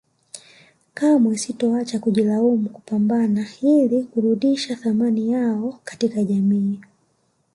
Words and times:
Kamwe 0.93 1.35
sitoacha 1.37 1.99
kujilaumu 1.99 2.69
kupambana 2.69 3.47
ili 3.61 4.03
kuludisha 4.03 4.75
thamani 4.75 5.31
yao 5.31 5.79
katika 5.83 6.23
jamii 6.23 6.79